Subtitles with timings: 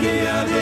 [0.00, 0.57] guiarei.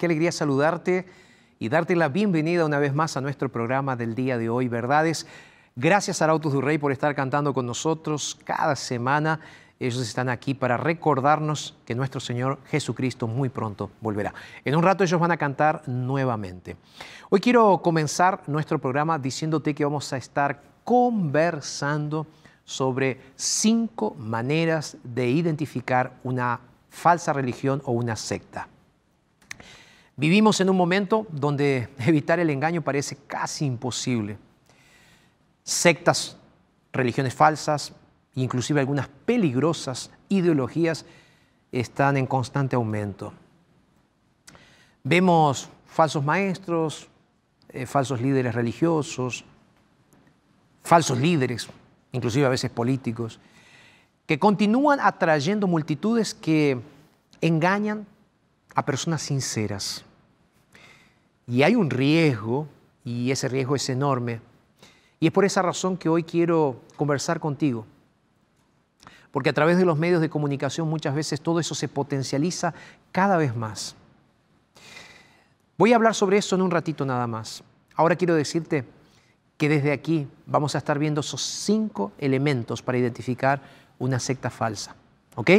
[0.00, 1.04] Qué alegría saludarte
[1.58, 5.26] y darte la bienvenida una vez más a nuestro programa del día de hoy, Verdades.
[5.76, 9.40] Gracias a Arautos du Rey por estar cantando con nosotros cada semana.
[9.78, 14.32] Ellos están aquí para recordarnos que nuestro Señor Jesucristo muy pronto volverá.
[14.64, 16.78] En un rato ellos van a cantar nuevamente.
[17.28, 22.26] Hoy quiero comenzar nuestro programa diciéndote que vamos a estar conversando
[22.64, 28.66] sobre cinco maneras de identificar una falsa religión o una secta.
[30.20, 34.36] Vivimos en un momento donde evitar el engaño parece casi imposible.
[35.64, 36.36] Sectas,
[36.92, 37.94] religiones falsas,
[38.34, 41.06] inclusive algunas peligrosas ideologías
[41.72, 43.32] están en constante aumento.
[45.04, 47.08] Vemos falsos maestros,
[47.70, 49.46] eh, falsos líderes religiosos,
[50.82, 51.66] falsos líderes,
[52.12, 53.40] inclusive a veces políticos,
[54.26, 56.78] que continúan atrayendo multitudes que
[57.40, 58.06] engañan
[58.74, 60.04] a personas sinceras.
[61.46, 62.66] Y hay un riesgo,
[63.04, 64.40] y ese riesgo es enorme.
[65.18, 67.86] Y es por esa razón que hoy quiero conversar contigo.
[69.30, 72.74] Porque a través de los medios de comunicación muchas veces todo eso se potencializa
[73.12, 73.94] cada vez más.
[75.78, 77.62] Voy a hablar sobre eso en un ratito nada más.
[77.94, 78.84] Ahora quiero decirte
[79.56, 83.62] que desde aquí vamos a estar viendo esos cinco elementos para identificar
[83.98, 84.96] una secta falsa.
[85.36, 85.50] ¿Ok?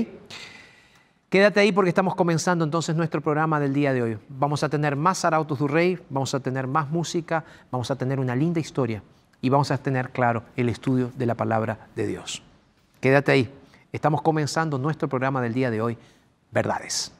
[1.31, 4.17] Quédate ahí porque estamos comenzando entonces nuestro programa del día de hoy.
[4.27, 8.19] Vamos a tener más Arautos du Rey, vamos a tener más música, vamos a tener
[8.19, 9.01] una linda historia
[9.39, 12.43] y vamos a tener, claro, el estudio de la palabra de Dios.
[12.99, 13.49] Quédate ahí.
[13.93, 15.97] Estamos comenzando nuestro programa del día de hoy,
[16.51, 17.13] Verdades.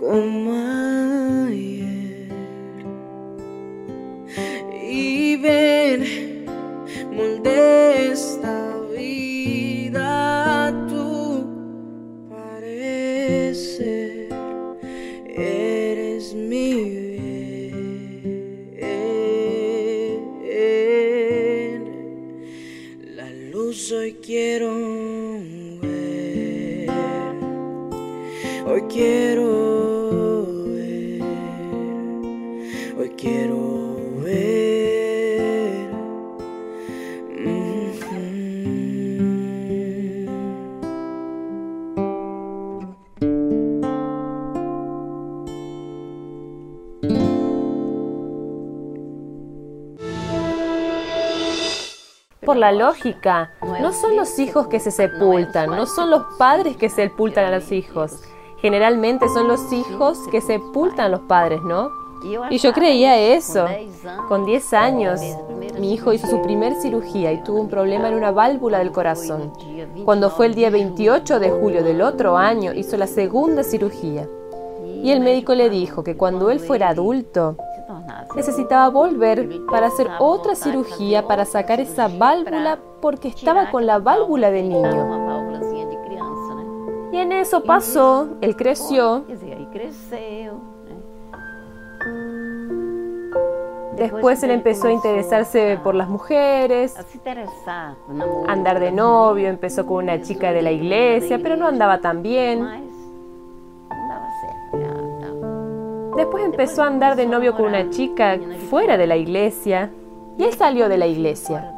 [0.00, 0.54] Como
[1.46, 2.28] ayer.
[4.82, 6.46] Y ven,
[7.12, 7.79] molde
[52.60, 53.50] la lógica,
[53.80, 57.72] no son los hijos que se sepultan, no son los padres que sepultan a los
[57.72, 58.22] hijos.
[58.58, 61.90] Generalmente son los hijos que sepultan a los padres, ¿no?
[62.50, 63.66] Y yo creía eso.
[64.28, 65.20] Con 10 años,
[65.78, 69.52] mi hijo hizo su primer cirugía y tuvo un problema en una válvula del corazón.
[70.04, 74.28] Cuando fue el día 28 de julio del otro año, hizo la segunda cirugía.
[75.02, 77.56] Y el médico le dijo que cuando él fuera adulto,
[78.34, 84.50] necesitaba volver para hacer otra cirugía para sacar esa válvula porque estaba con la válvula
[84.50, 85.20] de niño.
[87.12, 89.24] Y en eso pasó, él creció,
[93.96, 96.94] después él empezó a interesarse por las mujeres,
[98.46, 102.89] andar de novio, empezó con una chica de la iglesia, pero no andaba tan bien.
[106.20, 109.90] Después empezó a andar de novio con una chica fuera de la iglesia
[110.36, 111.74] y él salió de la iglesia.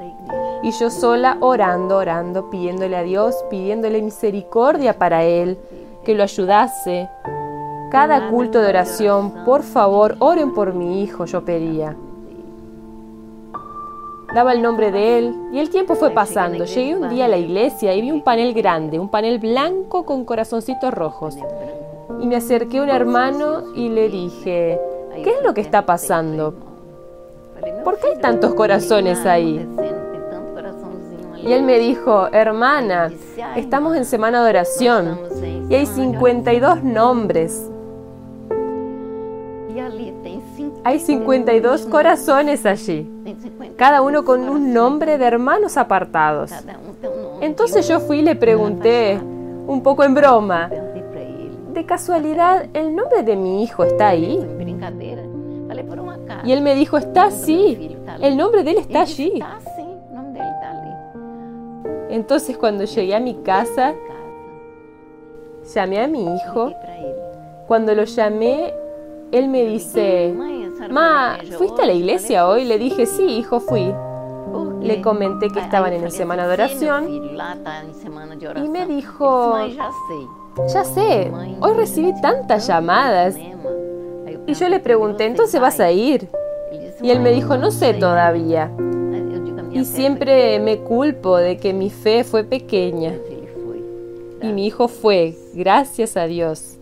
[0.65, 5.59] Y yo sola orando, orando, pidiéndole a Dios, pidiéndole misericordia para él,
[6.05, 7.09] que lo ayudase.
[7.93, 11.95] Cada culto de oración, por favor, oren por mi hijo, yo pedía.
[14.35, 16.65] Daba el nombre de él y el tiempo fue pasando.
[16.65, 20.25] Llegué un día a la iglesia y vi un panel grande, un panel blanco con
[20.25, 21.39] corazoncitos rojos.
[22.23, 24.79] Y me acerqué a un hermano y le dije,
[25.25, 26.55] ¿qué es lo que está pasando?
[27.83, 29.69] ¿Por qué hay tantos corazones ahí?
[31.45, 33.11] Y él me dijo, hermana,
[33.57, 35.19] estamos en semana de oración
[35.69, 37.69] y hay 52 nombres.
[40.85, 43.11] Hay 52 corazones allí,
[43.77, 46.53] cada uno con un nombre de hermanos apartados.
[47.41, 49.19] Entonces yo fui y le pregunté,
[49.67, 50.71] un poco en broma,
[51.73, 54.39] ¿de casualidad el nombre de mi hijo está ahí?
[56.45, 59.43] Y él me dijo, está así, el nombre de él está allí.
[62.11, 63.95] Entonces cuando llegué a mi casa,
[65.75, 66.73] llamé a mi hijo.
[67.67, 68.75] Cuando lo llamé,
[69.31, 70.35] él me dice,
[70.91, 72.65] Ma, ¿fuiste a la iglesia hoy?
[72.65, 73.95] Le dije, sí, hijo, fui.
[74.81, 77.09] Le comenté que estaban en la semana de oración.
[78.57, 79.57] y me dijo,
[80.73, 81.31] ya sé,
[81.61, 83.37] hoy recibí tantas llamadas.
[84.47, 86.29] Y yo le pregunté, ¿entonces vas a ir?
[87.01, 88.71] Y él me dijo, no sé todavía.
[89.73, 93.15] Y siempre me culpo de que mi fe fue pequeña.
[94.43, 96.79] Y mi hijo fue, gracias a Dios.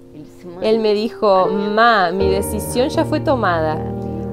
[0.62, 3.78] Él me dijo, Ma, mi decisión ya fue tomada.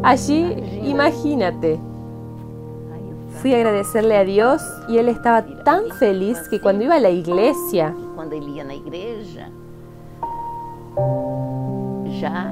[0.03, 1.79] Allí, imagínate.
[3.41, 7.12] Fui a agradecerle a Dios y él estaba tan feliz que cuando iba a la
[7.12, 9.51] iglesia, Quando ele ia na igreja,
[12.19, 12.51] já.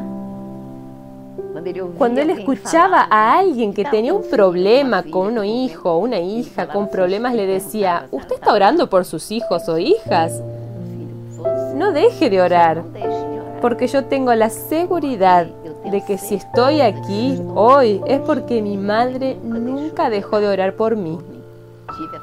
[1.97, 5.91] Cuando él escuchaba a alguien que "Está tenía un problema uma filha", con un hijo
[5.91, 10.33] o una hija con problemas, le decía, ¿usted está orando por sus hijos o hijas?
[10.33, 12.83] "Filho, você No deje de orar."
[13.59, 15.47] porque yo tengo la seguridad
[15.89, 20.95] de que si estoy aquí hoy es porque mi madre nunca dejó de orar por
[20.95, 21.17] mí.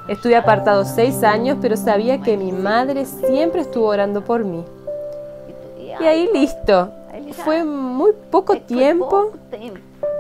[0.09, 4.65] Estuve apartado seis años, pero sabía que mi madre siempre estuvo orando por mí.
[6.01, 6.91] Y ahí listo.
[7.45, 9.31] Fue muy poco tiempo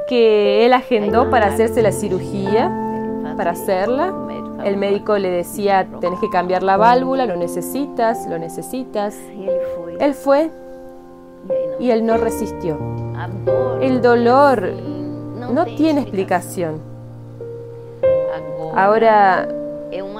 [0.08, 2.70] que él agendó para hacerse la cirugía,
[3.36, 4.14] para hacerla.
[4.64, 9.16] El médico le decía, tenés que cambiar la válvula, lo necesitas, lo necesitas.
[9.98, 10.50] Él fue
[11.80, 12.78] y él no resistió.
[13.80, 14.72] El dolor
[15.50, 16.91] no tiene explicación.
[18.74, 19.48] Ahora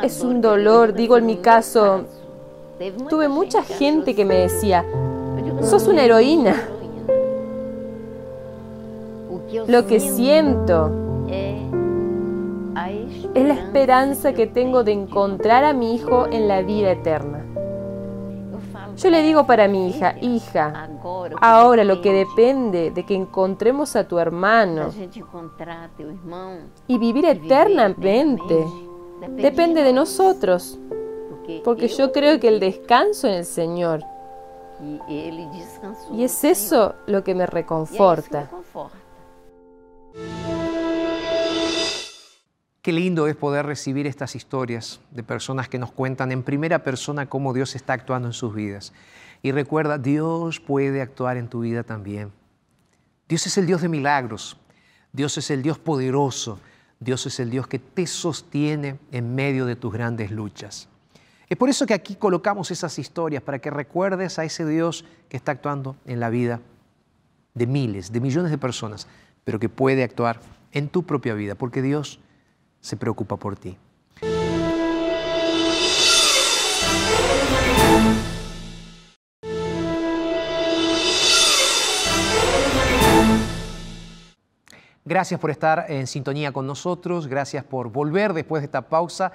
[0.03, 2.03] es un dolor, digo en mi caso,
[3.09, 4.85] tuve mucha gente que me decía,
[5.63, 6.51] sos "Não, una heroína.
[6.51, 7.13] heroína."
[9.31, 10.91] O que eu Lo que siento
[13.35, 17.52] es la esperanza que tengo de encontrar a mi hijo en la vida eterna.
[18.97, 20.89] Yo le digo para mi hija, "Filha, hija,
[21.41, 24.91] ahora lo que depende de que encontremos a tu hermano
[26.87, 28.65] y vivir eternamente
[29.31, 30.79] depende de nosotros,
[31.65, 34.01] porque yo creo que el descanso en el Señor,
[36.13, 38.51] y es eso lo que me reconforta.
[42.83, 47.29] Qué lindo es poder recibir estas historias de personas que nos cuentan en primera persona
[47.29, 48.93] cómo Dios está actuando en sus vidas.
[49.41, 52.33] Y recuerda, Dios puede actuar en tu vida también.
[53.29, 54.57] Dios es el Dios de milagros.
[55.13, 56.59] Dios es el Dios poderoso.
[56.99, 60.89] Dios es el Dios que te sostiene en medio de tus grandes luchas.
[61.49, 65.37] Es por eso que aquí colocamos esas historias, para que recuerdes a ese Dios que
[65.37, 66.61] está actuando en la vida
[67.55, 69.07] de miles, de millones de personas,
[69.45, 70.41] pero que puede actuar
[70.73, 72.19] en tu propia vida, porque Dios
[72.83, 73.79] se preocupa por ti.
[85.05, 89.33] Gracias por estar en sintonía con nosotros, gracias por volver después de esta pausa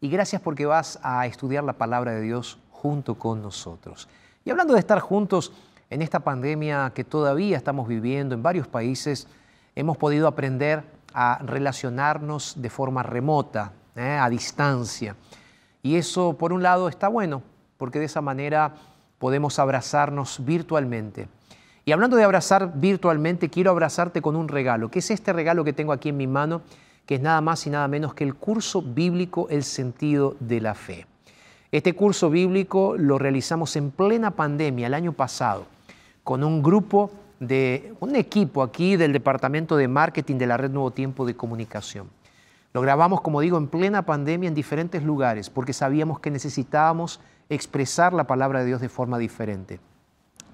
[0.00, 4.08] y gracias porque vas a estudiar la palabra de Dios junto con nosotros.
[4.44, 5.52] Y hablando de estar juntos
[5.90, 9.28] en esta pandemia que todavía estamos viviendo en varios países,
[9.74, 14.18] hemos podido aprender a relacionarnos de forma remota, ¿eh?
[14.20, 15.16] a distancia.
[15.82, 17.42] Y eso, por un lado, está bueno,
[17.76, 18.74] porque de esa manera
[19.18, 21.28] podemos abrazarnos virtualmente.
[21.84, 25.72] Y hablando de abrazar virtualmente, quiero abrazarte con un regalo, que es este regalo que
[25.72, 26.62] tengo aquí en mi mano,
[27.06, 30.74] que es nada más y nada menos que el curso bíblico El sentido de la
[30.74, 31.06] fe.
[31.72, 35.66] Este curso bíblico lo realizamos en plena pandemia el año pasado,
[36.24, 40.90] con un grupo de un equipo aquí del Departamento de Marketing de la Red Nuevo
[40.90, 42.08] Tiempo de Comunicación.
[42.74, 47.18] Lo grabamos, como digo, en plena pandemia en diferentes lugares, porque sabíamos que necesitábamos
[47.48, 49.80] expresar la palabra de Dios de forma diferente.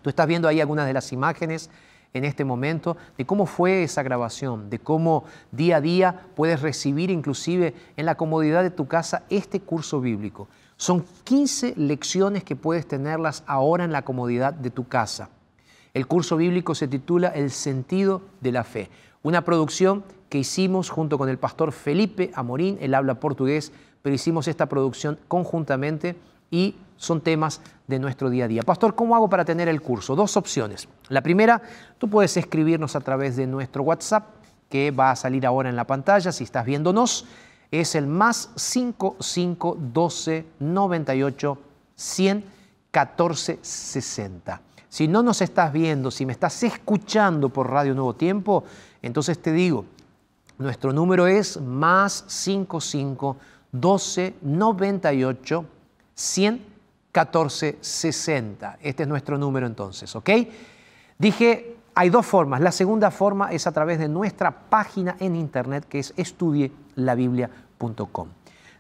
[0.01, 1.69] Tú estás viendo ahí algunas de las imágenes
[2.15, 7.11] en este momento de cómo fue esa grabación, de cómo día a día puedes recibir
[7.11, 10.49] inclusive en la comodidad de tu casa este curso bíblico.
[10.77, 15.29] Son 15 lecciones que puedes tenerlas ahora en la comodidad de tu casa.
[15.97, 18.91] El curso bíblico se titula El sentido de la fe,
[19.23, 23.73] una producción que hicimos junto con el pastor Felipe Amorín, él habla portugués,
[24.03, 26.15] pero hicimos esta producción conjuntamente
[26.51, 28.63] y son temas de nuestro día a día.
[28.63, 30.15] Pastor, ¿cómo hago para tener el curso?
[30.15, 30.87] Dos opciones.
[31.09, 31.63] La primera,
[31.97, 34.27] tú puedes escribirnos a través de nuestro WhatsApp,
[34.69, 37.25] que va a salir ahora en la pantalla si estás viéndonos.
[37.71, 41.59] Es el más 5512 98
[41.95, 42.45] 100
[42.91, 44.66] 14 60.
[44.89, 48.65] Si no nos estás viendo, si me estás escuchando por Radio Nuevo Tiempo,
[49.03, 49.85] entonces te digo,
[50.59, 53.37] nuestro número es más 55
[53.73, 55.65] 12 98
[56.15, 56.77] 100
[57.13, 58.79] 14 60.
[58.83, 60.31] Este es nuestro número entonces, ¿ok?
[61.19, 62.61] Dije, hay dos formas.
[62.61, 68.29] La segunda forma es a través de nuestra página en internet que es estudielabiblia.com.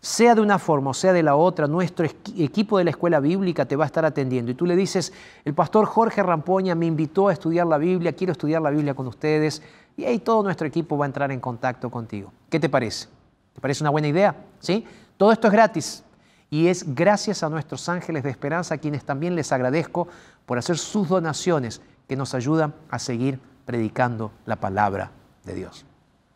[0.00, 3.64] Sea de una forma o sea de la otra, nuestro equipo de la escuela bíblica
[3.64, 4.50] te va a estar atendiendo.
[4.50, 5.12] Y tú le dices,
[5.44, 9.06] el pastor Jorge Rampoña me invitó a estudiar la Biblia, quiero estudiar la Biblia con
[9.06, 9.62] ustedes.
[9.96, 12.32] Y ahí todo nuestro equipo va a entrar en contacto contigo.
[12.50, 13.08] ¿Qué te parece?
[13.54, 14.36] ¿Te parece una buena idea?
[14.60, 14.86] ¿Sí?
[15.16, 16.04] Todo esto es gratis.
[16.50, 20.06] Y es gracias a nuestros ángeles de esperanza, a quienes también les agradezco
[20.44, 25.10] por hacer sus donaciones que nos ayudan a seguir predicando la palabra
[25.44, 25.84] de Dios.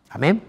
[0.08, 0.42] Amén.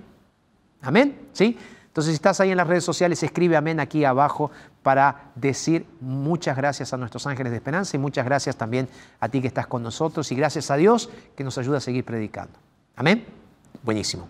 [0.81, 1.27] Amén.
[1.33, 1.57] ¿Sí?
[1.91, 4.49] Entonces, si estás ahí en las redes sociales, escribe amén aquí abajo
[4.81, 8.87] para decir muchas gracias a nuestros ángeles de esperanza y muchas gracias también
[9.19, 12.05] a ti que estás con nosotros y gracias a Dios que nos ayuda a seguir
[12.05, 12.53] predicando.
[12.95, 13.25] Amén.
[13.83, 14.29] Buenísimo.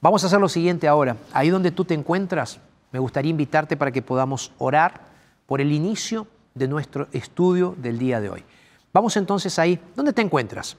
[0.00, 1.16] Vamos a hacer lo siguiente ahora.
[1.32, 2.60] Ahí donde tú te encuentras,
[2.92, 5.00] me gustaría invitarte para que podamos orar
[5.46, 8.44] por el inicio de nuestro estudio del día de hoy.
[8.92, 9.80] Vamos entonces ahí.
[9.96, 10.76] ¿Dónde te encuentras?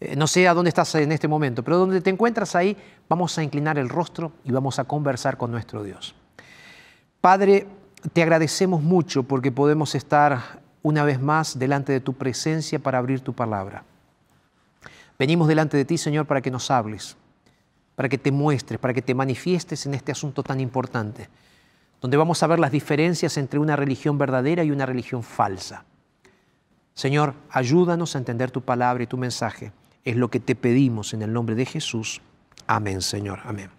[0.00, 2.76] Eh, no sé a dónde estás en este momento, pero donde te encuentras ahí,
[3.08, 6.14] vamos a inclinar el rostro y vamos a conversar con nuestro Dios.
[7.20, 7.66] Padre,
[8.14, 13.20] te agradecemos mucho porque podemos estar una vez más delante de tu presencia para abrir
[13.20, 13.84] tu palabra.
[15.18, 17.14] Venimos delante de ti, Señor, para que nos hables,
[17.94, 21.28] para que te muestres, para que te manifiestes en este asunto tan importante,
[22.00, 25.84] donde vamos a ver las diferencias entre una religión verdadera y una religión falsa.
[26.94, 29.72] Señor, ayúdanos a entender tu palabra y tu mensaje
[30.04, 32.20] es lo que te pedimos en el nombre de Jesús.
[32.66, 33.40] Amén, Señor.
[33.44, 33.70] Amén.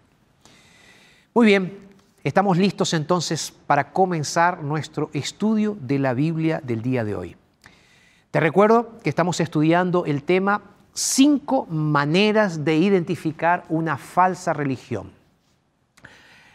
[1.33, 1.79] Muy bien,
[2.23, 7.35] estamos listos entonces para comenzar nuestro estudio de la Biblia del día de hoy.
[8.31, 10.61] Te recuerdo que estamos estudiando el tema
[10.93, 15.11] cinco maneras de identificar una falsa religión.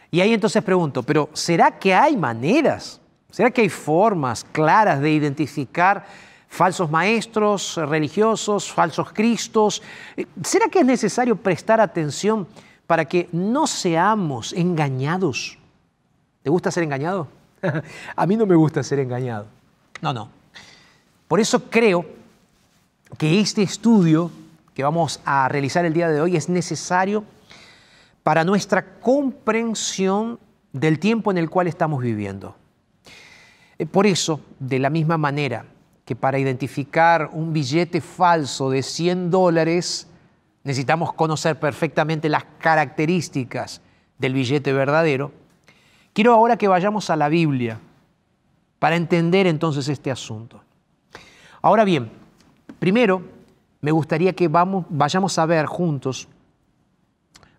[0.09, 3.01] Y ahí entonces pregunto, pero ¿será que hay maneras?
[3.29, 6.05] ¿Será que hay formas claras de identificar
[6.47, 9.81] falsos maestros religiosos, falsos cristos.
[10.15, 12.47] Eh, ¿Será que es necesario prestar atención
[12.85, 15.57] para que no seamos engañados?
[16.43, 17.27] ¿Te gusta ser engañado?
[18.15, 19.47] A mí no me gusta ser engañado.
[20.01, 20.29] No, no.
[21.27, 22.05] Por eso creo
[23.17, 24.31] que este estudio
[24.73, 27.23] que vamos a realizar el día de hoy es necesario
[28.23, 30.39] para nuestra comprensión
[30.71, 32.55] del tiempo en el cual estamos viviendo.
[33.79, 35.65] Eh, por eso, de la misma manera
[36.07, 40.07] que para identificar un billete falso de 100 dólares
[40.63, 43.81] necesitamos conocer perfectamente las características
[44.17, 45.33] del billete verdadero,
[46.13, 47.81] quiero ahora que vayamos a la Biblia
[48.79, 50.61] para entender entonces este asunto.
[51.61, 52.09] Ahora bien,
[52.79, 53.21] primero
[53.81, 56.29] me gustaría que vamos, vayamos a ver juntos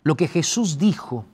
[0.05, 1.27] lo que Jesús dijo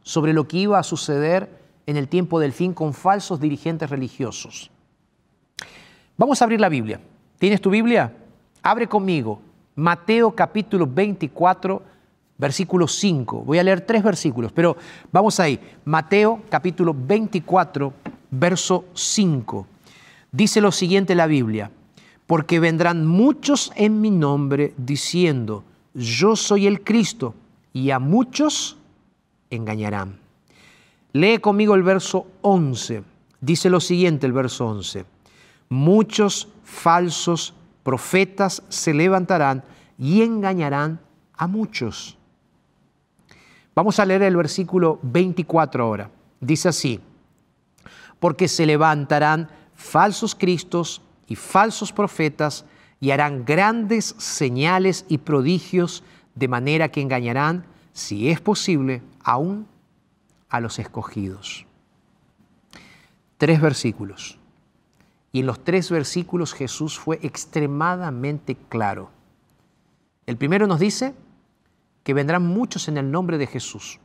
[0.00, 4.70] sobre lo que iba a suceder en el tiempo del fin con falsos dirigentes religiosos.
[6.18, 6.98] Vamos a abrir la Biblia.
[7.38, 8.10] ¿Tienes tu Biblia?
[8.62, 9.38] Abre conmigo.
[9.74, 11.82] Mateo capítulo 24,
[12.38, 13.42] versículo 5.
[13.42, 14.78] Voy a leer tres versículos, pero
[15.12, 15.60] vamos ahí.
[15.84, 17.92] Mateo capítulo 24,
[18.30, 19.66] verso 5.
[20.32, 21.70] Dice lo siguiente la Biblia,
[22.26, 27.34] porque vendrán muchos en mi nombre diciendo, yo soy el Cristo,
[27.74, 28.78] y a muchos
[29.50, 30.18] engañarán.
[31.12, 33.02] Lee conmigo el verso 11.
[33.42, 35.15] Dice lo siguiente el verso 11
[35.68, 39.64] muchos falsos profetas se levantarán
[39.98, 41.00] y engañarán
[41.34, 42.18] a muchos.
[43.74, 46.10] Vamos a leer el versículo 24 ahora.
[46.40, 47.00] Dice así,
[48.18, 52.64] porque se levantarán falsos cristos y falsos profetas
[53.00, 56.02] y harán grandes señales y prodigios
[56.34, 59.66] de manera que engañarán, si es posible, aún
[60.48, 61.66] a los escogidos.
[63.38, 64.38] Tres versículos.
[65.36, 69.10] Y en los tres versículos Jesús fue extremadamente claro.
[70.24, 71.12] El primero nos dice
[72.04, 74.00] que vendrán muchos en el nombre de Jesús,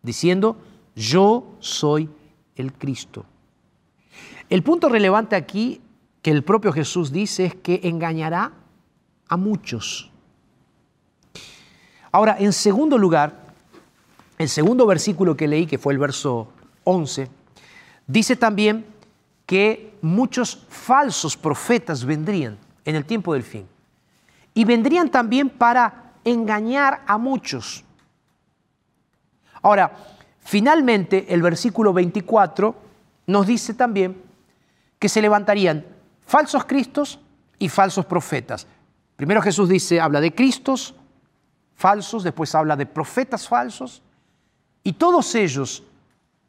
[0.00, 0.56] diciendo,
[0.94, 2.08] yo soy
[2.54, 3.26] el Cristo.
[4.48, 5.80] El punto relevante aquí
[6.22, 8.52] que el propio Jesús dice es que engañará
[9.26, 10.08] a muchos.
[12.12, 13.42] Ahora, en segundo lugar,
[14.38, 16.46] el segundo versículo que leí, que fue el verso
[16.84, 17.28] 11,
[18.06, 18.97] dice también
[19.48, 23.66] que muchos falsos profetas vendrían en el tiempo del fin.
[24.52, 27.82] Y vendrían también para engañar a muchos.
[29.62, 29.90] Ahora,
[30.40, 32.76] finalmente el versículo 24
[33.26, 34.20] nos dice también
[34.98, 35.82] que se levantarían
[36.26, 37.18] falsos cristos
[37.58, 38.66] y falsos profetas.
[39.16, 40.94] Primero Jesús dice, habla de cristos
[41.74, 44.02] falsos, después habla de profetas falsos,
[44.84, 45.84] y todos ellos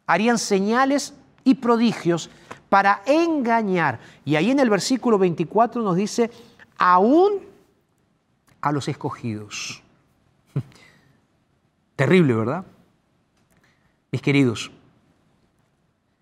[0.06, 1.14] harían señales
[1.46, 2.30] y prodigios
[2.70, 4.00] para engañar.
[4.24, 6.30] Y ahí en el versículo 24 nos dice,
[6.78, 7.42] aún
[8.62, 9.82] a los escogidos.
[11.96, 12.66] Terrible, ¿verdad?
[14.12, 14.72] Mis queridos,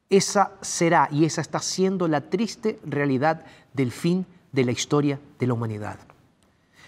[0.09, 5.47] esa será y esa está siendo la triste realidad del fin de la historia de
[5.47, 5.99] la humanidad.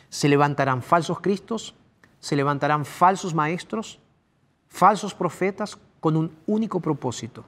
[0.09, 1.75] Se levantarán falsos cristos,
[2.19, 3.99] se levantarán falsos maestros,
[4.67, 7.45] falsos profetas con un único propósito,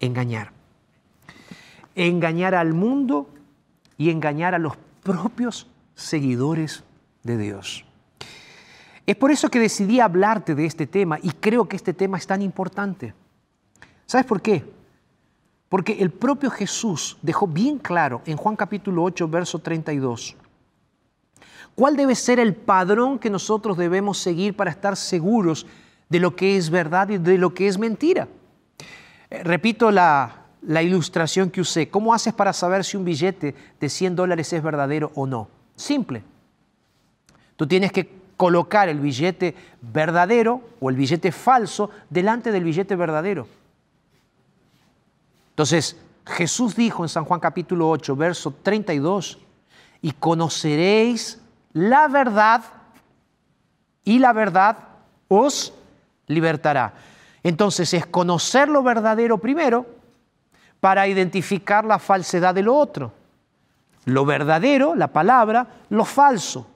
[0.00, 0.57] engañar.
[1.98, 3.28] Engañar al mundo
[3.96, 6.84] y engañar a los propios seguidores
[7.24, 7.84] de Dios.
[9.04, 12.26] Es por eso que decidí hablarte de este tema y creo que este tema es
[12.26, 13.14] tan importante.
[14.06, 14.64] ¿Sabes por qué?
[15.68, 20.36] Porque el propio Jesús dejó bien claro en Juan capítulo 8, verso 32,
[21.74, 25.66] cuál debe ser el padrón que nosotros debemos seguir para estar seguros
[26.08, 28.28] de lo que es verdad y de lo que es mentira.
[29.30, 31.88] Eh, repito la, la ilustración que usé.
[31.88, 35.48] ¿Cómo haces para saber si un billete de 100 dólares es verdadero o no?
[35.76, 36.22] Simple.
[37.56, 43.46] Tú tienes que colocar el billete verdadero o el billete falso delante del billete verdadero.
[45.50, 49.38] Entonces, Jesús dijo en San Juan capítulo 8, verso 32,
[50.02, 51.40] y conoceréis
[51.72, 52.62] la verdad
[54.04, 54.78] y la verdad
[55.26, 55.72] os
[56.28, 56.94] libertará.
[57.42, 59.97] Entonces es conocer lo verdadero primero
[60.80, 63.12] para identificar la falsedad de lo otro.
[64.04, 66.66] Lo verdadero, la palabra, lo falso.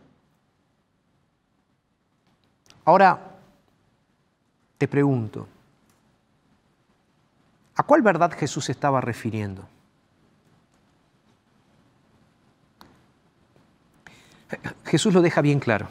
[2.84, 3.18] Ahora,
[4.76, 5.46] te pregunto,
[7.76, 9.66] ¿a cuál verdad Jesús estaba refiriendo?
[14.84, 15.86] Jesús lo deja bien claro.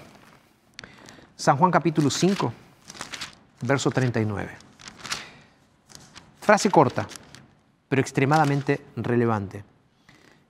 [1.36, 2.54] San Juan capítulo 5,
[3.62, 4.52] verso 39.
[6.42, 7.08] Frase corta,
[7.92, 9.66] pero extremadamente relevante.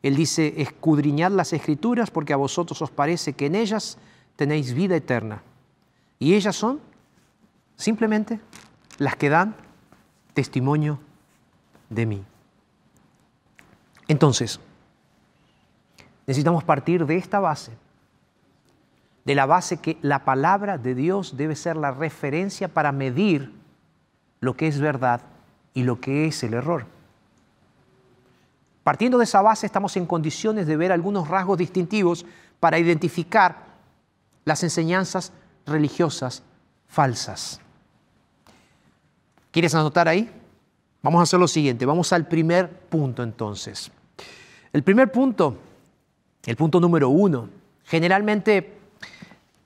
[0.03, 3.97] Él dice, escudriñad las escrituras porque a vosotros os parece que en ellas
[4.35, 5.41] tenéis vida eterna
[6.19, 6.79] y ellas son
[7.77, 8.39] simplemente
[8.99, 9.55] las que dan
[10.35, 10.99] testimonio
[11.89, 12.23] de mí.
[14.07, 14.59] Entonces,
[16.27, 17.71] necesitamos partir de esta base,
[19.25, 23.51] de la base que la palabra de Dios debe ser la referencia para medir
[24.41, 25.21] lo que es verdad
[25.73, 27.00] y lo que es el error.
[28.83, 32.25] Partiendo de esa base estamos en condiciones de ver algunos rasgos distintivos
[32.59, 33.65] para identificar
[34.45, 35.31] las enseñanzas
[35.65, 36.43] religiosas
[36.87, 37.61] falsas.
[39.51, 40.31] ¿Quieres anotar ahí?
[41.03, 43.91] Vamos a hacer lo siguiente, vamos al primer punto entonces.
[44.73, 45.57] El primer punto,
[46.45, 47.49] el punto número uno,
[47.85, 48.77] generalmente,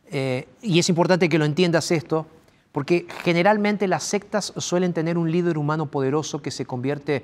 [0.10, 2.25] eh, y es importante que lo entiendas esto,
[2.71, 7.23] porque generalmente las sectas suelen tener un líder humano poderoso que se convierte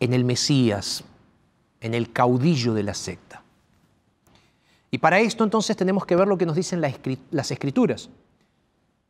[0.00, 1.04] en el Mesías,
[1.80, 3.42] en el caudillo de la secta.
[4.90, 8.10] Y para esto entonces tenemos que ver lo que nos dicen las escrituras.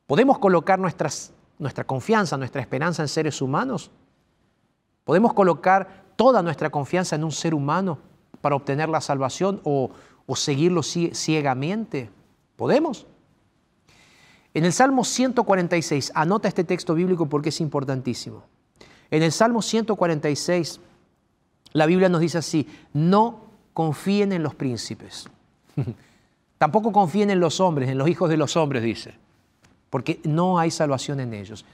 [0.07, 3.91] ¿Podemos colocar nuestra confianza, nuestra esperanza en seres humanos?
[5.05, 7.99] ¿Podemos colocar toda nuestra confianza en un ser humano
[8.41, 9.91] para obtener la salvación o,
[10.27, 12.11] o seguirlo ciegamente?
[12.57, 13.07] ¿Podemos?
[14.55, 18.45] En el Salmo 146, anota este texto bíblico porque es importantísimo.
[19.15, 20.81] En el Salmo 146,
[21.73, 25.29] la Biblia nos dice así, no confíen en los príncipes.
[26.59, 29.15] Tampoco confíen en los hombres, en los hijos de los hombres, dice,
[29.89, 31.65] porque no hay salvación en ellos.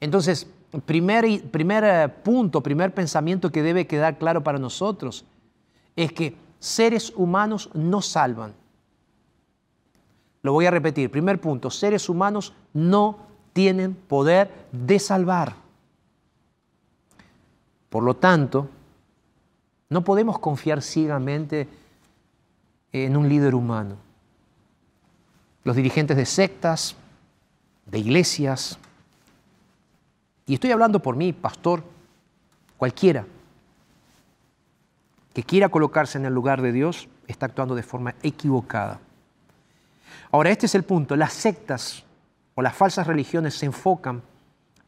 [0.00, 0.46] Entonces,
[0.84, 5.24] primer, primer eh, punto, primer pensamiento que debe quedar claro para nosotros
[5.96, 8.52] es que seres humanos no salvan.
[10.42, 11.10] Lo voy a repetir.
[11.10, 13.16] Primer punto, seres humanos no
[13.54, 15.64] tienen poder de salvar.
[17.96, 18.68] Por lo tanto,
[19.88, 21.66] no podemos confiar ciegamente
[22.92, 23.96] en un líder humano.
[25.64, 26.94] Los dirigentes de sectas,
[27.86, 28.78] de iglesias,
[30.44, 31.84] y estoy hablando por mí, pastor,
[32.76, 33.24] cualquiera
[35.32, 39.00] que quiera colocarse en el lugar de Dios, está actuando de forma equivocada.
[40.32, 41.16] Ahora, este es el punto.
[41.16, 42.04] Las sectas
[42.54, 44.20] o las falsas religiones se enfocan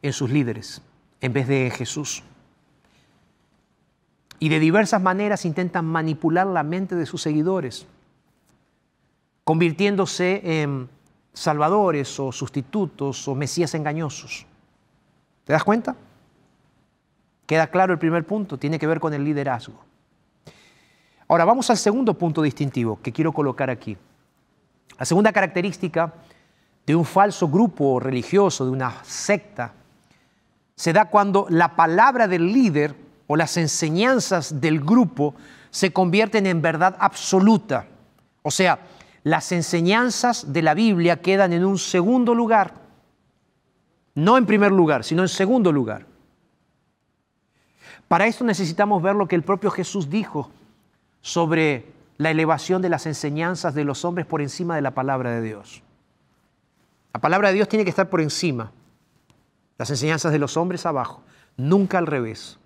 [0.03, 0.83] en sus líderes
[1.21, 2.23] en vez de en Jesús.
[4.39, 7.85] Y de diversas maneras intentan manipular la mente de sus seguidores,
[9.43, 10.89] convirtiéndose en
[11.33, 14.45] salvadores o sustitutos o mesías engañosos.
[15.43, 15.95] ¿Te das cuenta?
[17.45, 19.83] Queda claro el primer punto, tiene que ver con el liderazgo.
[21.27, 23.97] Ahora vamos al segundo punto distintivo que quiero colocar aquí.
[24.97, 26.13] La segunda característica
[26.85, 29.73] de un falso grupo religioso, de una secta,
[30.75, 32.95] se da cuando la palabra del líder
[33.31, 35.35] o las enseñanzas del grupo
[35.69, 37.85] se convierten en verdad absoluta.
[38.41, 38.79] O sea,
[39.23, 42.73] las enseñanzas de la Biblia quedan en un segundo lugar.
[44.15, 46.07] No en primer lugar, sino en segundo lugar.
[48.07, 50.49] Para esto necesitamos ver lo que el propio Jesús dijo
[51.21, 51.85] sobre
[52.17, 55.83] la elevación de las enseñanzas de los hombres por encima de la palabra de Dios.
[57.13, 58.71] La palabra de Dios tiene que estar por encima,
[59.77, 61.21] las enseñanzas de los hombres abajo,
[61.57, 62.57] nunca al revés.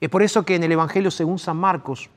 [0.00, 2.10] Es por eso que en el Evangelio según San Marcos,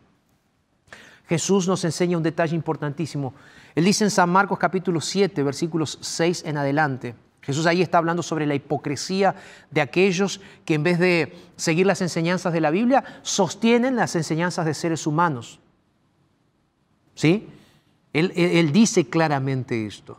[1.28, 3.34] Jesús nos enseña un detalle importantísimo.
[3.76, 8.22] Él dice en San Marcos capítulo 7, versículos 6 en adelante, Jesús ahí está hablando
[8.22, 9.36] sobre la hipocresía
[9.72, 14.66] de aquellos que en vez de seguir las enseñanzas de la Biblia, sostienen las enseñanzas
[14.66, 15.60] de seres humanos.
[17.16, 17.48] ¿Sí?
[18.12, 20.18] Él, él dice claramente esto.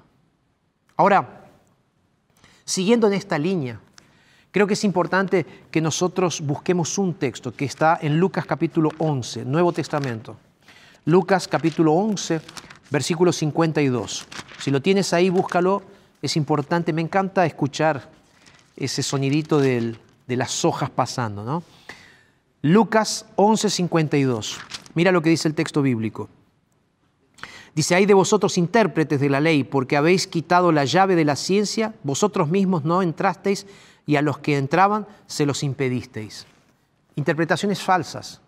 [0.96, 1.46] Ahora,
[2.64, 3.80] siguiendo en esta línea,
[4.50, 9.44] creo que es importante que nosotros busquemos un texto que está en Lucas capítulo 11,
[9.44, 10.36] Nuevo Testamento.
[11.04, 12.40] Lucas capítulo 11,
[12.90, 14.26] versículo 52.
[14.58, 15.82] Si lo tienes ahí, búscalo
[16.22, 18.10] es importante, me encanta escuchar
[18.76, 19.96] ese sonidito de
[20.28, 21.62] las hojas pasando, ¿no?
[22.62, 24.58] Lucas 11:52.
[24.94, 26.28] Mira lo que dice el texto bíblico.
[27.74, 31.36] Dice, hay de vosotros intérpretes de la ley, porque habéis quitado la llave de la
[31.36, 33.66] ciencia, vosotros mismos no entrasteis
[34.06, 36.46] y a los que entraban se los impedisteis.
[37.16, 38.40] Interpretaciones falsas.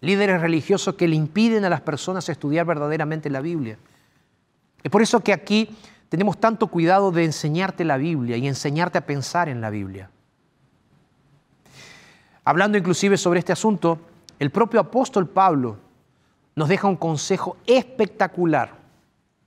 [0.00, 3.78] Líderes religiosos que le impiden a las personas estudiar verdaderamente la Biblia.
[4.82, 5.76] Es por eso que aquí
[6.08, 10.10] tenemos tanto cuidado de enseñarte la Biblia y enseñarte a pensar en la Biblia.
[12.44, 13.98] Hablando inclusive sobre este asunto,
[14.38, 15.78] el propio apóstol Pablo
[16.56, 18.81] nos deja un consejo espectacular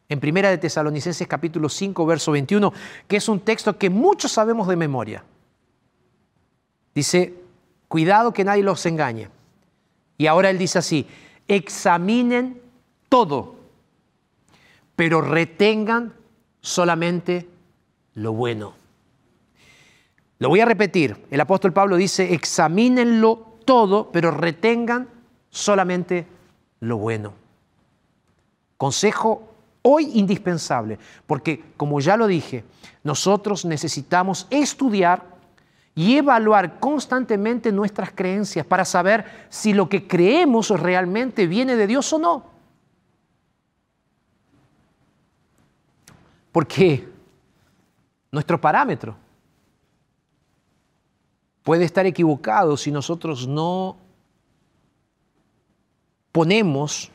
[0.07, 2.73] en Primera de Tesalonicenses capítulo 5 verso 21,
[3.07, 5.23] que es un texto que muchos sabemos de memoria.
[6.93, 7.33] Dice,
[7.87, 9.29] cuidado que nadie los engañe.
[10.17, 11.07] Y ahora él dice así,
[11.47, 12.61] examinen
[13.09, 13.55] todo,
[14.95, 16.13] pero retengan
[16.61, 17.49] solamente
[18.13, 18.73] lo bueno.
[20.39, 21.25] Lo voy a repetir.
[21.31, 25.09] El apóstol Pablo dice, examínenlo todo, pero retengan
[25.49, 26.27] solamente
[26.79, 27.33] lo bueno.
[28.77, 29.54] Consejo
[29.88, 32.63] hoy indispensable, porque como ya lo dije,
[33.04, 35.24] nosotros necesitamos estudiar
[35.93, 42.12] y evaluar constantemente nuestras creencias para saber si lo que creemos realmente viene de Dios
[42.13, 42.45] o no.
[46.52, 47.08] Porque
[48.32, 49.15] nuestro parámetro
[51.62, 53.98] puede estar equivocado si nosotros no
[56.32, 57.12] ponemos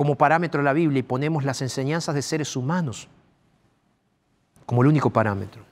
[0.00, 3.06] como parámetro la Biblia y ponemos las enseñanzas de seres humanos
[4.64, 5.62] como el único parámetro.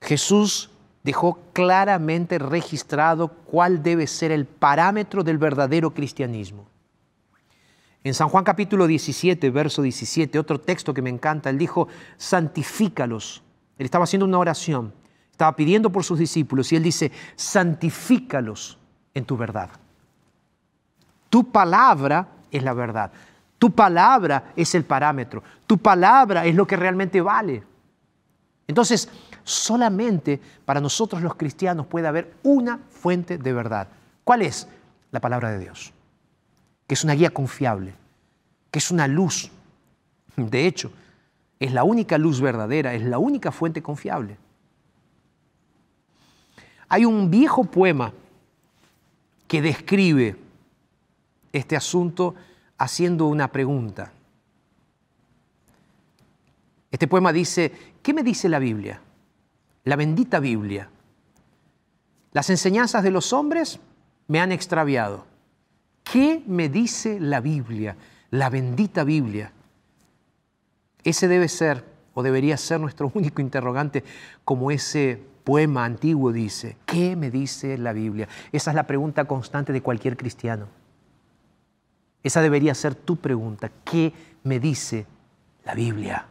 [0.00, 0.70] Jesús
[1.02, 6.68] dejó claramente registrado cuál debe ser el parámetro del verdadero cristianismo.
[8.04, 13.42] En San Juan capítulo 17, verso 17, otro texto que me encanta, él dijo, santifícalos.
[13.78, 14.94] Él estaba haciendo una oración,
[15.32, 18.78] estaba pidiendo por sus discípulos y él dice, santifícalos
[19.12, 19.70] en tu verdad.
[21.30, 23.10] Tu palabra es la verdad.
[23.58, 25.42] Tu palabra es el parámetro.
[25.66, 27.62] Tu palabra es lo que realmente vale.
[28.66, 29.08] Entonces,
[29.42, 33.88] solamente para nosotros los cristianos puede haber una fuente de verdad.
[34.24, 34.68] ¿Cuál es?
[35.10, 35.94] La palabra de Dios
[36.90, 37.94] que es una guía confiable,
[38.68, 39.48] que es una luz.
[40.34, 40.90] De hecho,
[41.60, 44.36] es la única luz verdadera, es la única fuente confiable.
[46.88, 48.12] Hay un viejo poema
[49.46, 50.36] que describe
[51.52, 52.34] este asunto
[52.78, 54.12] haciendo una pregunta.
[56.90, 59.00] Este poema dice, ¿qué me dice la Biblia?
[59.84, 60.88] La bendita Biblia.
[62.32, 63.80] Las enseñanzas de los hombres
[64.28, 65.26] me han extraviado.
[66.02, 67.96] ¿Qué me dice la Biblia,
[68.30, 69.52] la bendita Biblia?
[71.04, 71.84] Ese debe ser
[72.14, 74.04] o debería ser nuestro único interrogante,
[74.44, 76.76] como ese poema antiguo dice.
[76.86, 78.28] ¿Qué me dice la Biblia?
[78.52, 80.66] Esa es la pregunta constante de cualquier cristiano.
[82.22, 83.70] Esa debería ser tu pregunta.
[83.84, 84.12] ¿Qué
[84.44, 85.06] me dice
[85.64, 86.26] la Biblia?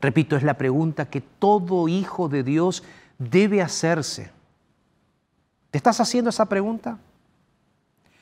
[0.00, 2.82] Repito, es la pregunta que todo hijo de Dios
[3.18, 4.30] debe hacerse?
[5.70, 6.98] ¿Te estás haciendo esa pregunta?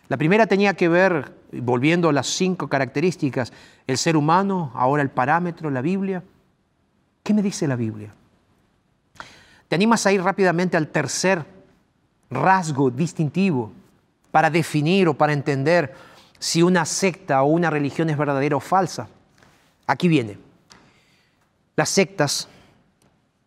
[0.08, 3.52] La primera tenía que ver, volviendo a las cinco características,
[3.86, 6.22] el ser humano, ahora el parámetro, la Biblia.
[7.22, 8.12] ¿Qué me dice la Biblia?
[9.68, 11.44] ¿Te animas a ir rápidamente al tercer
[12.30, 13.72] rasgo distintivo
[14.30, 15.94] para definir o para entender
[16.38, 19.08] si una secta o una religión es verdadera o falsa?
[19.86, 20.38] Aquí viene.
[21.76, 22.48] Las sectas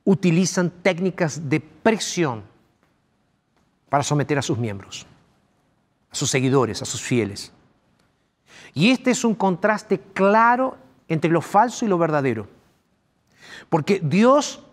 [0.03, 2.43] utilizan técnicas de presión
[3.89, 5.05] para someter a sus miembros,
[6.09, 7.51] a sus seguidores, a sus fieles.
[8.73, 10.77] Y este es un contraste claro
[11.07, 12.47] entre lo falso y lo verdadero.
[13.69, 14.63] Porque Dios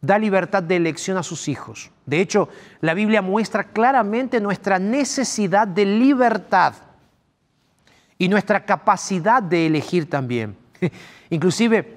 [0.00, 1.90] da libertad de elección a sus hijos.
[2.06, 2.48] De hecho,
[2.80, 6.74] la Biblia muestra claramente nuestra necesidad de libertad
[8.18, 10.56] y nuestra capacidad de elegir también.
[11.30, 11.96] Inclusive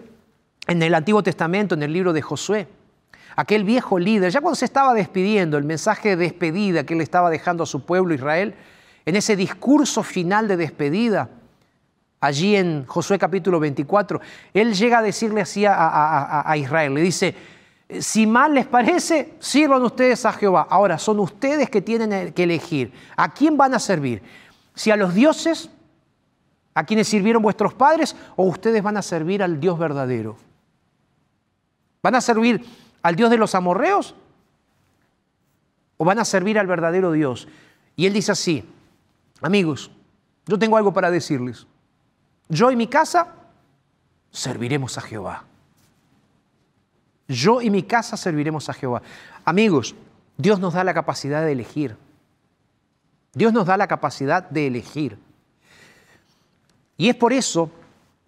[0.68, 2.68] en el Antiguo Testamento, en el libro de Josué,
[3.36, 7.30] aquel viejo líder, ya cuando se estaba despidiendo, el mensaje de despedida que él estaba
[7.30, 8.54] dejando a su pueblo Israel,
[9.06, 11.30] en ese discurso final de despedida,
[12.20, 14.22] allí en Josué capítulo 24,
[14.54, 17.36] él llega a decirle así a, a Israel, le dice,
[18.00, 20.68] si mal les parece, sirvan ustedes a Jehová.
[20.70, 22.94] Ahora, son ustedes que tienen que elegir.
[23.18, 24.22] ¿A quién van a servir?
[24.74, 25.70] Si a los dioses,
[26.74, 30.38] a quienes sirvieron vuestros padres, o ustedes van a servir al Dios verdadero.
[32.02, 32.66] ¿Van a servir
[33.02, 34.16] al Dios de los amorreos?
[35.98, 37.48] ¿O van a servir al verdadero Dios?
[37.96, 38.68] Y él dice así,
[39.42, 39.92] amigos,
[40.48, 41.68] yo tengo algo para decirles.
[42.50, 43.28] Yo y mi casa
[44.32, 45.44] serviremos a Jehová.
[47.28, 49.02] Yo y mi casa serviremos a Jehová.
[49.46, 49.96] Amigos,
[50.38, 51.96] Dios nos da la capacidad de elegir.
[53.34, 55.18] Dios nos da la capacidad de elegir.
[56.98, 57.70] Y es por eso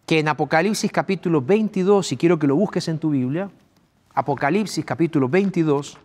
[0.06, 3.50] que en Apocalipsis capítulo 22, y quiero que lo busques en tu Biblia,
[4.14, 5.98] Apocalipsis capítulo 22,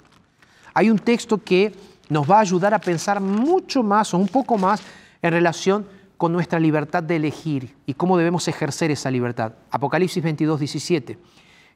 [0.74, 1.72] hay un texto que
[2.08, 4.80] nos va a ayudar a pensar mucho más o un poco más
[5.20, 9.52] en relación con nuestra libertad de elegir y cómo debemos ejercer esa libertad.
[9.70, 11.18] Apocalipsis 22, 17.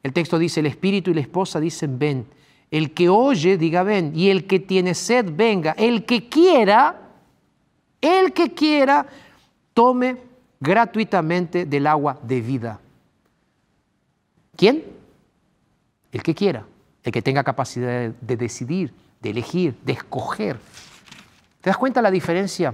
[0.03, 2.27] El texto dice, el espíritu y la esposa dicen, ven.
[2.69, 4.11] El que oye, diga, ven.
[4.15, 5.71] Y el que tiene sed, venga.
[5.77, 7.09] El que quiera,
[8.01, 9.07] el que quiera,
[9.73, 10.17] tome
[10.63, 12.79] gratuitamente del agua de vida.
[14.55, 14.83] ¿Quién?
[16.11, 16.65] El que quiera,
[17.03, 20.57] el que tenga capacidad de decidir, de elegir, de escoger.
[21.59, 22.73] ¿Te das cuenta la diferencia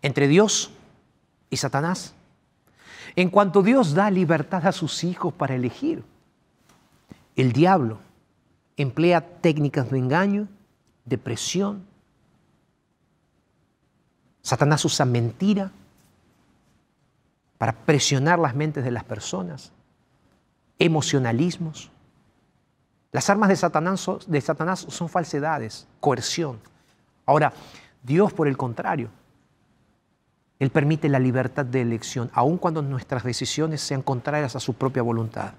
[0.00, 0.70] entre Dios
[1.50, 2.14] y Satanás?
[3.14, 6.02] En cuanto Dios da libertad a sus hijos para elegir,
[7.36, 7.98] el diablo
[8.78, 10.48] emplea técnicas de engaño,
[11.04, 11.84] de presión.
[14.44, 15.70] Satanás usa mentira
[17.56, 19.72] para presionar las mentes de las personas,
[20.78, 21.90] emocionalismos.
[23.10, 26.60] Las armas de Satanás, son, de Satanás son falsedades, coerción.
[27.24, 27.54] Ahora,
[28.02, 29.08] Dios por el contrario,
[30.58, 35.02] él permite la libertad de elección, aun cuando nuestras decisiones sean contrarias a su propia
[35.02, 35.54] voluntad.